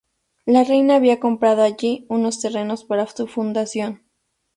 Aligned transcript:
La 0.47 0.63
reina 0.63 0.95
había 0.95 1.19
comprado 1.19 1.61
allí 1.61 2.07
unos 2.09 2.39
terrenos 2.39 2.83
para 2.83 3.05
su 3.05 3.27
fundación. 3.27 4.01